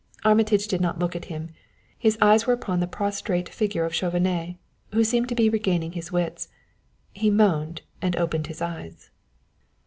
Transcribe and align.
Armitage 0.25 0.67
did 0.67 0.81
not 0.81 0.97
look 0.97 1.15
at 1.15 1.25
him; 1.25 1.49
his 1.95 2.17
eyes 2.19 2.47
were 2.47 2.55
upon 2.55 2.79
the 2.79 2.87
prostrate 2.87 3.47
figure 3.49 3.85
of 3.85 3.93
Chauvenet, 3.93 4.55
who 4.93 5.03
seemed 5.03 5.29
to 5.29 5.35
be 5.35 5.47
regaining 5.47 5.91
his 5.91 6.11
wits. 6.11 6.47
He 7.13 7.29
moaned 7.29 7.83
and 8.01 8.15
opened 8.15 8.47
his 8.47 8.63
eyes. 8.63 9.11